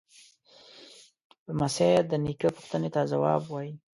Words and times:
لمسی 1.47 1.91
د 2.11 2.11
نیکه 2.23 2.49
پوښتنې 2.55 2.89
ته 2.95 3.01
ځواب 3.11 3.41
وايي. 3.47 3.71